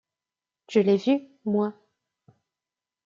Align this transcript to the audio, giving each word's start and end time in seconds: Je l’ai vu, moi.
Je 0.67 0.79
l’ai 0.79 0.97
vu, 0.97 1.19
moi. 1.45 1.75